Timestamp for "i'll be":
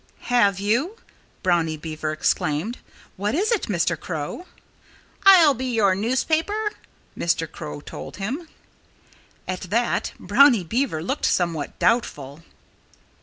5.27-5.67